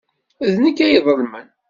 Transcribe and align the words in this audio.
D 0.53 0.55
nekk 0.63 0.77
ay 0.85 0.93
iḍelmen. 0.99 1.47